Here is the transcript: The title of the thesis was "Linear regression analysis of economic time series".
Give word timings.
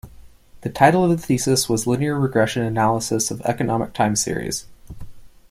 The 0.61 0.71
title 0.71 1.03
of 1.03 1.11
the 1.11 1.17
thesis 1.19 1.69
was 1.69 1.85
"Linear 1.85 2.19
regression 2.19 2.63
analysis 2.63 3.29
of 3.29 3.39
economic 3.41 3.93
time 3.93 4.15
series". 4.15 4.65